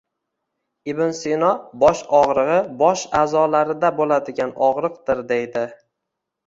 [0.93, 1.51] Ibn Sino:
[1.85, 5.71] "Bosh og‘rig‘i bosh a’zolarida bo‘ladigan og‘riqdir" deydi.